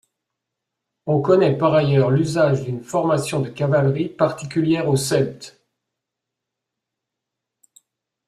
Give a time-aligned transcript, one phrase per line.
[1.05, 5.61] On connait par ailleurs l'usage d'une formation de cavalerie particulière aux celtes.